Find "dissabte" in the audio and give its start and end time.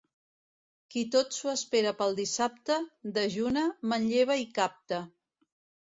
2.21-2.81